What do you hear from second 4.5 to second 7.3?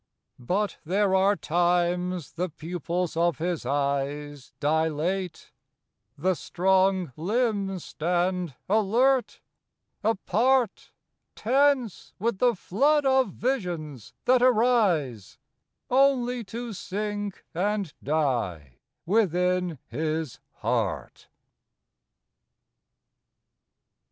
Dilate, the strong